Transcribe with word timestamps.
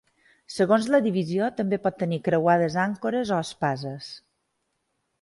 Segons 0.53 0.87
la 0.95 1.01
divisió 1.07 1.51
també 1.59 1.79
pot 1.85 2.01
tenir 2.05 2.21
creuades 2.31 2.81
àncores 2.87 3.37
o 3.37 3.41
espases. 3.49 4.13